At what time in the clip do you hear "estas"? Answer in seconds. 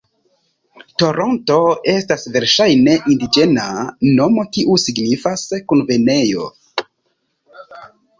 1.91-2.23